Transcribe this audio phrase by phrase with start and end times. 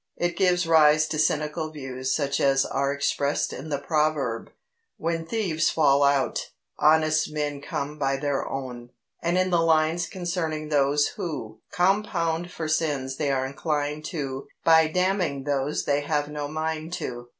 [0.17, 4.49] It gives rise to cynical views such as are expressed in the proverb,
[4.97, 8.89] "When thieves fall out, honest men come by their own,"
[9.21, 14.87] and in the lines concerning those who Compound for sins they are inclined to By
[14.87, 17.29] damning those they have no mind to.